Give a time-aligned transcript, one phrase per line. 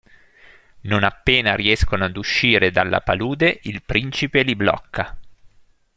[0.85, 5.15] Non appena riescono ad uscire dalla palude il principe li blocca.